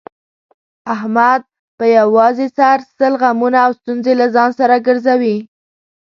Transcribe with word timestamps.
احمد 0.95 1.41
په 1.77 1.85
یووازې 1.97 2.47
سر 2.57 2.77
سل 2.97 3.13
غمونه 3.21 3.57
او 3.65 3.71
ستونزې 3.79 4.13
له 4.19 4.27
ځان 4.35 4.49
سره 4.59 4.75
ګرځوي. 4.87 5.37